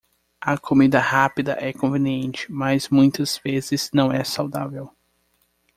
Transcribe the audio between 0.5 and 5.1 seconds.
comida rápida é conveniente, mas muitas vezes não é saudável.